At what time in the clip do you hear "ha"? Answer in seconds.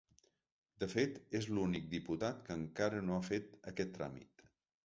3.19-3.29